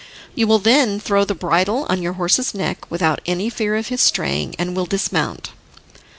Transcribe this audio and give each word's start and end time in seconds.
You 0.33 0.47
will 0.47 0.57
then 0.57 0.99
throw 0.99 1.25
the 1.25 1.35
bridle 1.35 1.85
on 1.87 2.01
your 2.01 2.13
horse's 2.13 2.55
neck 2.55 2.89
without 2.89 3.21
any 3.27 3.51
fear 3.51 3.75
of 3.75 3.89
his 3.89 4.01
straying, 4.01 4.55
and 4.57 4.75
will 4.75 4.87
dismount. 4.87 5.51